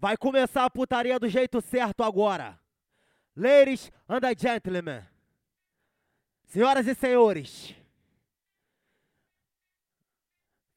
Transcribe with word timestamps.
Vai 0.00 0.16
começar 0.16 0.64
a 0.64 0.70
putaria 0.70 1.18
do 1.18 1.28
jeito 1.28 1.60
certo 1.60 2.02
agora. 2.02 2.58
Ladies 3.36 3.92
and 4.08 4.20
gentlemen. 4.38 5.02
Senhoras 6.46 6.86
e 6.86 6.94
senhores. 6.94 7.74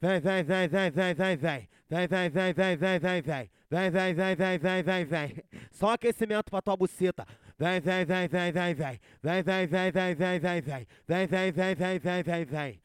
Vem, 0.01 0.19
vem, 0.19 0.43
vem, 0.43 0.67
vem, 0.67 0.91
vem, 0.91 1.13
vem, 1.13 1.37
vem. 1.37 1.69
Vem, 1.89 2.07
vem, 2.07 2.29
vem, 2.29 2.53
vem, 2.53 2.77
vem, 2.77 2.99
vem, 2.99 3.21
vem. 3.21 3.51
Vem, 3.69 3.91
vem, 3.91 4.13
vem, 4.13 4.35
vem, 4.35 4.59
vem, 4.59 4.83
vem, 4.83 5.05
vem. 5.05 5.43
Só 5.71 5.93
aquecimento 5.93 6.51
pra 6.51 6.61
tua 6.61 6.75
buceta. 6.75 7.25
Vem, 7.57 7.79
vem, 7.79 8.05
vem, 8.05 8.27
vem, 8.27 8.51
vem, 8.51 8.75
vem. 8.75 8.99
Vem, 9.21 9.43
vem, 9.43 9.67
vem, 9.67 9.91
vem, 9.91 10.15
vem, 10.15 10.39
vem, 10.39 10.61
vem. 10.61 10.87
Vem, 11.07 11.27
vem, 11.27 11.51
vem, 11.53 11.75
vem, 11.75 11.99
vem, 11.99 12.23
vem, 12.23 12.45
vem. 12.45 12.81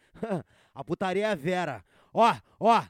A 0.73 0.84
putaria 0.84 1.27
é 1.27 1.36
vera. 1.36 1.84
Ó, 2.14 2.32
ó. 2.61 2.84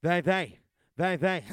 Vem, 0.00 0.22
vem. 0.22 0.67
Vem, 0.98 1.16
vem. 1.16 1.44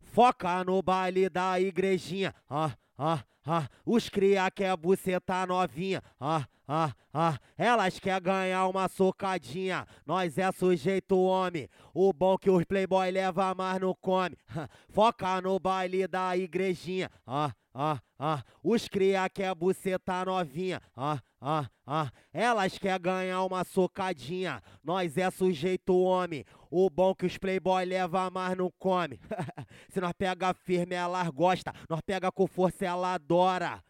Foca 0.00 0.64
no 0.64 0.82
baile 0.82 1.28
da 1.28 1.60
igrejinha. 1.60 2.34
Ah, 2.48 2.74
ah, 2.96 3.22
ah. 3.44 3.68
Os 3.84 4.08
cria 4.08 4.50
quer 4.50 4.74
buceta 4.78 5.44
novinha. 5.44 6.02
Ah, 6.18 6.46
ah, 6.66 6.94
ah. 7.12 7.38
Elas 7.58 7.98
quer 7.98 8.18
ganhar 8.18 8.66
uma 8.66 8.88
socadinha. 8.88 9.86
Nós 10.06 10.38
é 10.38 10.50
sujeito 10.52 11.18
homem. 11.18 11.68
O 11.92 12.14
bom 12.14 12.38
que 12.38 12.48
os 12.48 12.64
playboy 12.64 13.10
leva, 13.10 13.54
mas 13.54 13.78
não 13.78 13.94
come. 13.94 14.38
Foca 14.88 15.38
no 15.42 15.60
baile 15.60 16.08
da 16.08 16.34
igrejinha. 16.34 17.10
Ah, 17.26 17.52
ah, 17.74 18.00
ah. 18.18 18.42
Os 18.62 18.88
cria 18.88 19.28
quer 19.28 19.54
buceta 19.54 20.24
novinha. 20.24 20.80
Ah, 20.96 21.20
ah, 21.46 21.68
ah. 21.86 22.10
Elas 22.32 22.78
quer 22.78 22.98
ganhar 22.98 23.44
uma 23.44 23.64
socadinha. 23.64 24.62
Nós 24.82 25.18
é 25.18 25.30
sujeito 25.30 25.94
homem. 25.94 26.42
O 26.70 26.88
bom 26.88 27.14
que 27.14 27.26
os 27.26 27.36
playboy 27.36 27.84
leva, 27.84 28.30
mas 28.30 28.56
não 28.56 28.72
come. 28.78 29.20
Se 29.92 30.00
nós 30.00 30.14
pega 30.14 30.54
firme, 30.54 30.94
elas 30.94 31.28
gosta. 31.28 31.70
Nós 31.86 32.00
pega 32.00 32.32
com 32.32 32.46
força, 32.46 32.86
ela 32.86 33.12
adora. 33.12 33.84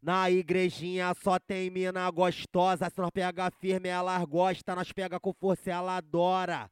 Na 0.00 0.30
igrejinha 0.30 1.12
só 1.20 1.36
tem 1.36 1.68
mina 1.68 2.08
gostosa. 2.12 2.88
Se 2.88 3.00
nós 3.00 3.10
pega 3.10 3.50
firme, 3.50 3.88
elas 3.88 4.24
gosta. 4.24 4.76
Nós 4.76 4.92
pega 4.92 5.18
com 5.18 5.32
força, 5.32 5.72
ela 5.72 5.96
adora. 5.96 6.70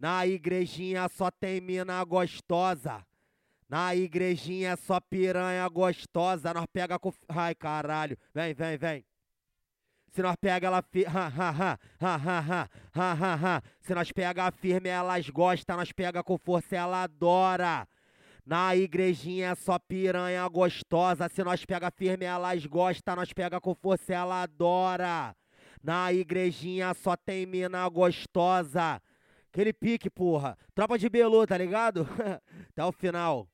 Na 0.00 0.26
igrejinha 0.26 1.06
só 1.10 1.30
tem 1.30 1.60
mina 1.60 2.02
gostosa. 2.04 3.04
Na 3.68 3.94
igrejinha 3.94 4.78
só 4.78 4.98
piranha 4.98 5.68
gostosa. 5.68 6.54
Nós 6.54 6.64
pega 6.72 6.98
com. 6.98 7.12
Ai, 7.28 7.54
caralho. 7.54 8.16
Vem, 8.32 8.54
vem, 8.54 8.78
vem. 8.78 9.11
Se 10.12 10.20
nós 10.20 10.36
pega 10.36 10.66
ela 10.66 10.82
firme, 10.82 11.10
ha, 11.10 11.26
ha, 11.26 11.50
ha, 11.50 11.78
ha, 11.98 12.68
ha, 12.94 13.12
ha, 13.12 13.34
ha, 13.56 13.62
Se 13.80 13.94
nós 13.94 14.12
pega 14.12 14.50
firme, 14.50 14.90
elas 14.90 15.30
gostam, 15.30 15.78
nós 15.78 15.90
pega 15.90 16.22
com 16.22 16.36
força, 16.36 16.76
ela 16.76 17.04
adora. 17.04 17.88
Na 18.44 18.76
igrejinha 18.76 19.52
é 19.52 19.54
só 19.54 19.78
piranha 19.78 20.46
gostosa. 20.48 21.30
Se 21.30 21.42
nós 21.42 21.64
pega 21.64 21.90
firme, 21.90 22.26
elas 22.26 22.66
gostam, 22.66 23.16
nós 23.16 23.32
pega 23.32 23.58
com 23.58 23.74
força, 23.74 24.12
ela 24.12 24.42
adora. 24.42 25.34
Na 25.82 26.12
igrejinha 26.12 26.92
só 26.92 27.16
tem 27.16 27.46
mina 27.46 27.88
gostosa. 27.88 29.00
Aquele 29.50 29.72
pique, 29.72 30.10
porra. 30.10 30.58
Tropa 30.74 30.98
de 30.98 31.08
belo 31.08 31.46
tá 31.46 31.56
ligado? 31.56 32.06
Até 32.68 32.84
o 32.84 32.92
final. 32.92 33.48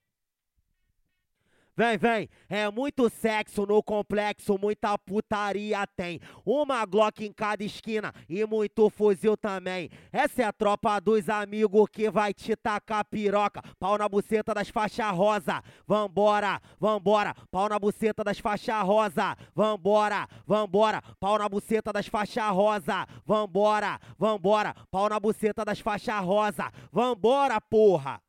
Vem, 1.79 1.97
vem, 1.97 2.29
é 2.49 2.69
muito 2.73 3.09
sexo 3.09 3.65
no 3.65 3.81
complexo, 3.81 4.59
muita 4.61 4.99
putaria 4.99 5.87
tem. 5.87 6.21
Uma 6.45 6.85
Glock 6.85 7.25
em 7.25 7.33
cada 7.33 7.63
esquina 7.63 8.13
e 8.29 8.45
muito 8.45 8.91
fuzil 8.91 9.37
também. 9.37 9.89
Essa 10.11 10.43
é 10.43 10.45
a 10.45 10.53
tropa 10.53 10.99
dos 10.99 11.29
amigos 11.29 11.89
que 11.93 12.11
vai 12.11 12.35
te 12.35 12.57
tacar 12.57 13.05
piroca. 13.05 13.63
Pau 13.79 13.97
na 13.97 14.09
buceta 14.09 14.53
das 14.53 14.69
faixas 14.71 15.09
rosa. 15.13 15.63
Vambora, 15.87 16.61
vambora, 16.81 17.33
pau 17.49 17.69
na 17.69 17.79
buceta 17.79 18.25
das 18.25 18.41
faixas 18.41 18.83
rosa. 18.83 19.37
Vambora, 19.55 20.27
vambora, 20.45 21.01
pau 21.21 21.39
na 21.39 21.49
buceta 21.49 21.93
das 21.93 22.09
faixas 22.09 22.51
rosa. 22.51 23.07
Vambora, 23.25 24.01
vambora, 24.19 24.75
pau 24.91 25.09
na 25.09 25.21
buceta 25.21 25.65
das 25.65 25.79
faixas 25.79 26.25
rosa. 26.25 26.73
Vambora, 26.91 27.61
porra. 27.61 28.21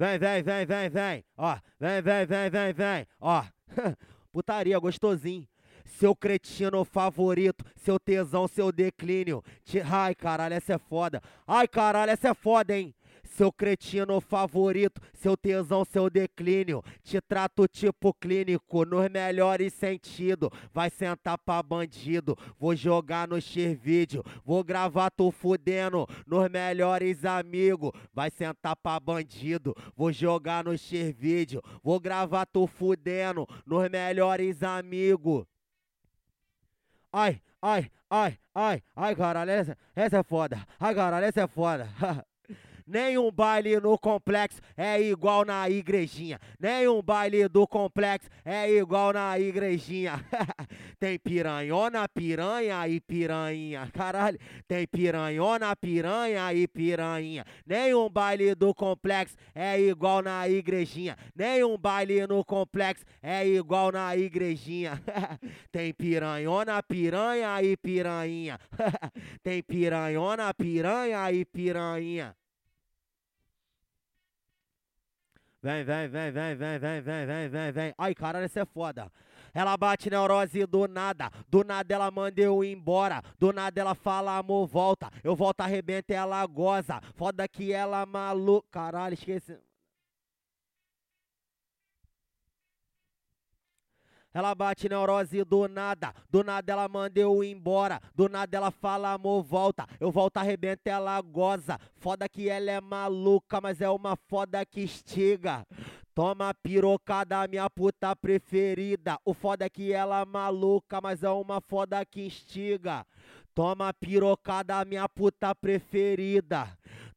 Vem, 0.00 0.18
vem, 0.18 0.42
vem, 0.42 0.64
vem, 0.64 0.88
vem. 0.88 1.24
Ó, 1.36 1.58
vem, 1.78 2.00
vem, 2.00 2.24
vem, 2.24 2.48
vem, 2.48 2.72
vem. 2.72 3.06
Ó, 3.20 3.44
putaria, 4.32 4.78
gostosinho. 4.78 5.46
Seu 5.84 6.16
cretino 6.16 6.86
favorito, 6.86 7.62
seu 7.76 8.00
tesão, 8.00 8.48
seu 8.48 8.72
declínio. 8.72 9.44
Ai, 9.92 10.14
caralho, 10.14 10.54
essa 10.54 10.72
é 10.72 10.78
foda. 10.78 11.20
Ai, 11.46 11.68
caralho, 11.68 12.12
essa 12.12 12.28
é 12.28 12.34
foda, 12.34 12.74
hein? 12.74 12.94
Seu 13.30 13.52
cretino 13.52 14.20
favorito, 14.20 15.00
seu 15.14 15.36
tesão, 15.36 15.84
seu 15.84 16.10
declínio. 16.10 16.82
Te 17.02 17.20
trato 17.20 17.66
tipo 17.66 18.12
clínico, 18.12 18.84
nos 18.84 19.08
melhores 19.08 19.72
sentidos. 19.72 20.50
Vai 20.72 20.90
sentar 20.90 21.38
pra 21.38 21.62
bandido, 21.62 22.36
vou 22.58 22.74
jogar 22.74 23.28
no 23.28 23.40
X-Vídeo, 23.40 24.22
vou 24.44 24.62
gravar 24.62 25.10
tu 25.10 25.30
fudendo 25.30 26.06
nos 26.26 26.50
melhores 26.50 27.24
amigos. 27.24 27.92
Vai 28.12 28.30
sentar 28.30 28.76
pra 28.76 29.00
bandido, 29.00 29.74
vou 29.96 30.12
jogar 30.12 30.64
no 30.64 30.76
X-Vídeo, 30.76 31.62
vou 31.82 31.98
gravar 32.00 32.46
tu 32.46 32.66
fudendo 32.66 33.46
nos 33.64 33.88
melhores 33.88 34.62
amigos. 34.62 35.46
Ai, 37.12 37.40
ai, 37.60 37.90
ai, 38.08 38.38
ai, 38.54 38.82
ai, 38.94 39.16
caralho, 39.16 39.50
essa, 39.50 39.76
essa 39.96 40.18
é 40.18 40.22
foda. 40.22 40.64
Ai, 40.78 40.94
caralho, 40.94 41.26
essa 41.26 41.40
é 41.42 41.46
foda. 41.46 41.88
Nenhum 42.90 43.30
baile 43.30 43.78
no 43.78 43.96
complexo 43.96 44.60
é 44.76 45.00
igual 45.00 45.44
na 45.44 45.70
igrejinha. 45.70 46.40
Nenhum 46.58 47.00
baile 47.00 47.48
do 47.48 47.64
complexo 47.64 48.28
é 48.44 48.68
igual 48.68 49.12
na 49.12 49.38
igrejinha. 49.38 50.20
Tem 50.98 51.16
piranhona, 51.16 52.08
piranha 52.08 52.88
e 52.88 53.00
piranha. 53.00 53.88
Caralho, 53.92 54.38
tem 54.66 54.86
piranhona, 54.86 55.74
piranha 55.76 56.52
e 56.52 56.66
piranha. 56.66 57.44
Nenhum 57.64 58.10
baile 58.10 58.56
do 58.56 58.74
complexo 58.74 59.36
é 59.54 59.80
igual 59.80 60.20
na 60.20 60.48
igrejinha. 60.48 61.16
Nenhum 61.34 61.78
baile 61.78 62.26
no 62.26 62.44
complexo 62.44 63.04
é 63.22 63.46
igual 63.46 63.92
na 63.92 64.16
igrejinha. 64.16 65.00
Tem 65.70 65.94
piranhona, 65.94 66.82
piranha 66.82 67.62
e 67.62 67.76
piranha. 67.76 68.58
Tem 69.44 69.62
piranhona, 69.62 70.52
piranha 70.52 71.30
e 71.32 71.44
piranha. 71.44 72.34
Vem, 75.62 75.84
vem, 75.84 76.08
vem, 76.08 76.32
vem, 76.32 76.56
vem, 76.56 76.78
vem, 76.78 77.00
vem, 77.02 77.26
vem, 77.26 77.48
vem, 77.50 77.72
vem. 77.72 77.94
Ai, 77.98 78.14
caralho, 78.14 78.46
essa 78.46 78.60
é 78.60 78.64
foda. 78.64 79.12
Ela 79.52 79.76
bate 79.76 80.08
neurose 80.08 80.64
do 80.64 80.88
nada, 80.88 81.30
do 81.48 81.62
nada 81.62 81.94
ela 81.94 82.10
manda 82.10 82.40
eu 82.40 82.64
embora, 82.64 83.20
do 83.38 83.52
nada 83.52 83.78
ela 83.78 83.94
fala 83.94 84.38
amor 84.38 84.66
volta, 84.66 85.10
eu 85.24 85.34
volto 85.36 85.60
arrebenta 85.60 86.14
ela 86.14 86.46
goza, 86.46 87.00
foda 87.14 87.46
que 87.48 87.72
ela 87.72 88.06
maluca, 88.06 88.68
caralho, 88.70 89.14
esqueci. 89.14 89.58
Ela 94.32 94.54
bate 94.54 94.88
neurose 94.88 95.42
do 95.44 95.66
nada, 95.66 96.14
do 96.30 96.44
nada 96.44 96.72
ela 96.72 96.88
manda 96.88 97.18
eu 97.18 97.42
embora, 97.42 98.00
do 98.14 98.28
nada 98.28 98.56
ela 98.56 98.70
fala 98.70 99.12
amor 99.12 99.42
volta, 99.42 99.86
eu 99.98 100.10
volto 100.10 100.36
arrebenta 100.36 100.88
ela 100.88 101.20
goza. 101.20 101.78
Foda 101.96 102.28
que 102.28 102.48
ela 102.48 102.70
é 102.70 102.80
maluca, 102.80 103.60
mas 103.60 103.80
é 103.80 103.90
uma 103.90 104.16
foda 104.28 104.64
que 104.64 104.82
estiga. 104.82 105.66
Toma 106.14 106.52
pirocada, 106.54 107.46
minha 107.48 107.70
puta 107.70 108.14
preferida. 108.14 109.18
O 109.24 109.32
foda 109.32 109.64
é 109.64 109.70
que 109.70 109.92
ela 109.92 110.20
é 110.20 110.24
maluca, 110.24 111.00
mas 111.00 111.22
é 111.22 111.30
uma 111.30 111.60
foda 111.60 112.04
que 112.04 112.26
instiga. 112.26 113.06
Toma 113.54 113.92
pirocada, 113.92 114.84
minha 114.84 115.08
puta 115.08 115.54
preferida. 115.54 116.68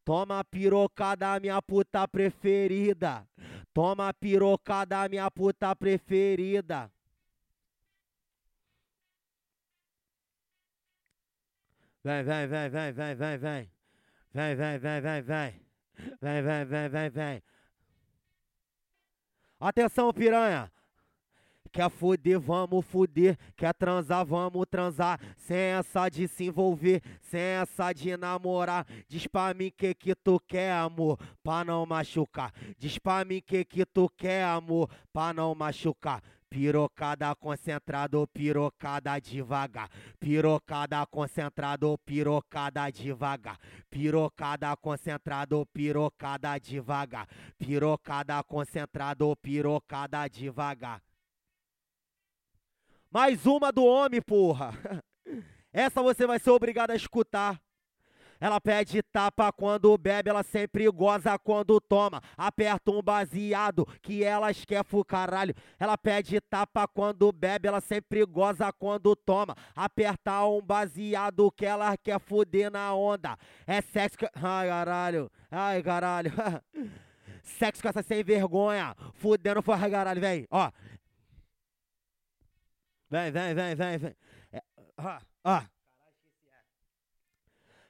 Toma 0.06 0.44
pirocada, 0.44 1.40
minha 1.40 1.62
puta 1.62 2.08
preferida. 2.08 3.28
Toma 3.74 4.14
pirocada, 4.14 5.10
minha 5.10 5.30
puta 5.32 5.76
preferida. 5.76 6.92
Vem, 12.04 12.22
vem, 12.24 12.48
vem, 12.48 12.70
vem, 12.70 12.92
vem, 12.92 13.16
vem, 13.16 13.38
vem. 13.38 13.72
Vem, 14.34 14.56
vem, 14.56 14.78
vem, 14.78 15.02
vem, 15.02 15.22
vem. 15.22 15.62
Vem, 16.22 16.42
vem, 16.44 16.66
vem, 16.66 16.90
vem, 16.90 17.10
vem. 17.10 17.44
Atenção, 19.60 20.12
piranha. 20.12 20.70
Quer 21.72 21.90
fuder, 21.90 22.40
vamos 22.40 22.86
fuder. 22.86 23.38
Quer 23.56 23.74
transar, 23.74 24.26
vamos 24.26 24.66
transar. 24.70 25.20
Sem 25.38 25.58
essa 25.58 26.10
de 26.10 26.28
se 26.28 26.44
envolver, 26.44 27.02
sem 27.22 27.40
essa 27.40 27.94
de 27.94 28.18
namorar. 28.18 28.86
Diz 29.08 29.26
pra 29.26 29.54
mim 29.54 29.72
que 29.72 29.96
que 29.96 30.14
tu 30.14 30.40
quer, 30.42 30.74
amor, 30.74 31.18
pra 31.42 31.64
não 31.64 31.86
machucar. 31.86 32.54
Diz 32.78 33.00
pra 33.00 33.24
mim 33.24 33.42
que 33.42 33.64
que 33.64 33.86
tu 33.86 34.10
quer, 34.10 34.44
amor, 34.44 34.90
pra 35.14 35.34
não 35.34 35.56
machucar. 35.56 36.22
Pirocada 36.54 37.36
concentrado, 37.36 38.28
pirocada 38.28 39.20
devagar, 39.20 39.90
pirocada 40.20 41.04
concentrado, 41.08 41.98
pirocada 42.06 42.92
devagar, 42.92 43.58
pirocada 43.90 44.78
concentrado, 44.78 45.66
pirocada 45.74 46.60
devagar, 46.60 47.28
pirocada 47.58 48.44
concentrado, 48.44 49.36
pirocada 49.38 50.28
devagar. 50.28 51.02
Mais 53.10 53.48
uma 53.48 53.72
do 53.72 53.84
homem, 53.84 54.22
porra. 54.22 54.78
Essa 55.74 56.04
você 56.04 56.28
vai 56.28 56.38
ser 56.38 56.52
obrigado 56.52 56.92
a 56.92 56.96
escutar. 56.96 57.60
Ela 58.44 58.60
pede 58.60 59.02
tapa 59.02 59.54
quando 59.54 59.98
bebe, 59.98 60.30
ela 60.30 60.44
sempre 60.44 60.86
goza 60.92 61.40
quando 61.40 61.80
toma. 61.80 62.22
Aperta 62.36 62.92
um 62.92 63.02
baseado 63.02 63.86
que 64.02 64.22
elas 64.22 64.66
quer 64.66 64.84
fu 64.84 65.06
caralho. 65.06 65.56
Ela 65.80 65.98
pede 65.98 66.42
tapa 66.42 66.86
quando 66.86 67.32
bebe, 67.32 67.70
ela 67.70 67.80
sempre 67.80 68.26
goza 68.26 68.70
quando 68.74 69.16
toma. 69.16 69.56
Aperta 69.74 70.44
um 70.44 70.62
baseado 70.62 71.50
que 71.54 71.66
ela 71.66 71.96
quer 71.96 72.20
fuder 72.20 72.70
na 72.70 72.94
onda. 72.94 73.38
É 73.66 73.80
sexo. 73.80 74.18
Que... 74.18 74.28
Ai, 74.36 74.68
caralho. 74.68 75.32
Ai, 75.50 75.82
caralho. 75.82 76.34
sexo 77.44 77.82
com 77.82 77.88
essa 77.88 78.04
sem 78.04 78.26
vergonha. 78.26 78.94
Fudendo, 79.14 79.64
ai, 79.70 79.90
caralho, 79.90 80.20
vem. 80.20 80.46
Ó. 80.52 80.70
Vem, 83.10 83.32
vem, 83.32 83.56
vem, 83.56 83.74
vem, 83.74 83.98
vem. 83.98 84.16
É, 84.52 84.62
ó, 84.98 85.18
ó. 85.46 85.73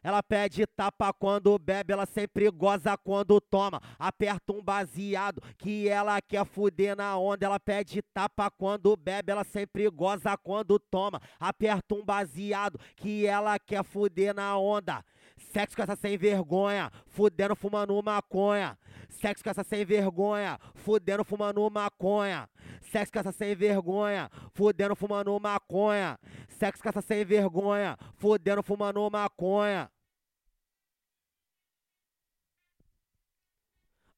Ela 0.03 0.21
pede 0.21 0.67
tapa 0.67 1.13
quando 1.13 1.57
bebe, 1.57 1.93
ela 1.93 2.05
sempre 2.05 2.49
goza 2.51 2.97
quando 2.97 3.39
toma. 3.39 3.81
Aperta 3.97 4.51
um 4.51 4.61
baseado 4.61 5.41
que 5.57 5.87
ela 5.87 6.21
quer 6.21 6.45
fuder 6.45 6.95
na 6.95 7.17
onda. 7.17 7.45
Ela 7.45 7.59
pede 7.59 8.01
tapa 8.13 8.51
quando 8.51 8.95
bebe, 8.97 9.31
ela 9.31 9.45
sempre 9.45 9.89
goza 9.89 10.35
quando 10.37 10.77
toma. 10.77 11.21
Aperta 11.39 11.95
um 11.95 12.03
baseado 12.03 12.77
que 12.97 13.25
ela 13.25 13.57
quer 13.57 13.83
fuder 13.83 14.35
na 14.35 14.57
onda. 14.57 15.03
Sexo 15.37 15.75
com 15.75 15.83
essa 15.83 15.95
sem 15.95 16.17
vergonha, 16.17 16.91
fudendo 17.07 17.55
fumando 17.55 18.01
maconha. 18.03 18.77
Sexo 19.09 19.43
com 19.43 19.49
essa 19.49 19.63
sem 19.63 19.85
vergonha, 19.85 20.59
fudendo 20.75 21.23
fumando 21.23 21.69
maconha. 21.69 22.49
Sexo 22.81 23.11
com 23.11 23.19
essa 23.19 23.31
sem 23.31 23.55
vergonha, 23.55 24.29
fudendo 24.53 24.95
fumando 24.95 25.39
maconha. 25.39 26.19
Sexo 26.49 26.83
com 26.83 26.89
essa 26.89 27.01
sem 27.01 27.23
vergonha, 27.23 27.97
fudendo 28.17 28.61
fumando 28.61 29.09
maconha. 29.09 29.89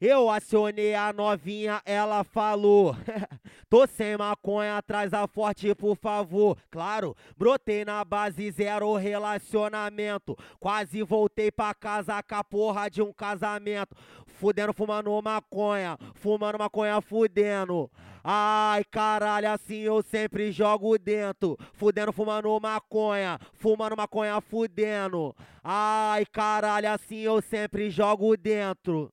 Eu 0.00 0.30
acionei 0.30 0.94
a 0.94 1.12
novinha, 1.12 1.82
ela 1.84 2.24
falou. 2.24 2.96
Tô 3.68 3.86
sem 3.86 4.16
maconha, 4.16 4.82
traz 4.82 5.12
a 5.12 5.26
forte, 5.26 5.74
por 5.74 5.94
favor. 5.94 6.56
Claro, 6.70 7.14
brotei 7.36 7.84
na 7.84 8.02
base, 8.02 8.50
zero 8.50 8.94
relacionamento. 8.96 10.34
Quase 10.58 11.02
voltei 11.02 11.52
pra 11.52 11.74
casa 11.74 12.22
com 12.22 12.34
a 12.34 12.42
porra 12.42 12.88
de 12.88 13.02
um 13.02 13.12
casamento. 13.12 13.94
Fudendo, 14.26 14.72
fumando 14.72 15.20
maconha. 15.22 15.98
Fumando 16.14 16.58
maconha, 16.58 16.98
fudendo. 17.02 17.90
Ai, 18.24 18.82
caralho, 18.84 19.50
assim 19.50 19.80
eu 19.80 20.02
sempre 20.02 20.50
jogo 20.50 20.98
dentro. 20.98 21.58
Fudendo, 21.74 22.10
fumando 22.10 22.58
maconha. 22.58 23.38
Fumando 23.52 23.98
maconha, 23.98 24.40
fudendo. 24.40 25.36
Ai, 25.62 26.24
caralho, 26.24 26.90
assim 26.90 27.18
eu 27.18 27.42
sempre 27.42 27.90
jogo 27.90 28.34
dentro. 28.34 29.12